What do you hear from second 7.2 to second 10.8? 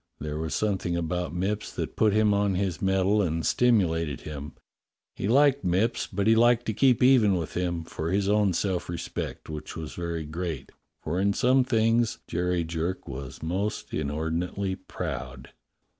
with him, for his own self respect, which was very great,